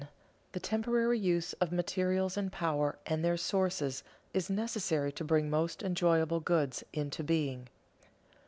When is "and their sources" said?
3.05-4.03